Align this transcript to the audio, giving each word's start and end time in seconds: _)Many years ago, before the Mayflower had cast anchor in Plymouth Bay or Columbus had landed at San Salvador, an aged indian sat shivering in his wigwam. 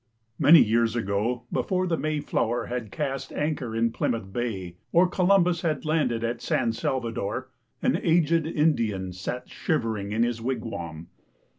_)Many 0.39 0.63
years 0.63 0.95
ago, 0.95 1.43
before 1.51 1.85
the 1.85 1.95
Mayflower 1.95 2.65
had 2.65 2.91
cast 2.91 3.31
anchor 3.33 3.75
in 3.75 3.91
Plymouth 3.91 4.33
Bay 4.33 4.77
or 4.91 5.07
Columbus 5.07 5.61
had 5.61 5.85
landed 5.85 6.23
at 6.23 6.41
San 6.41 6.73
Salvador, 6.73 7.51
an 7.83 7.95
aged 7.97 8.47
indian 8.47 9.13
sat 9.13 9.47
shivering 9.47 10.11
in 10.11 10.23
his 10.23 10.41
wigwam. 10.41 11.09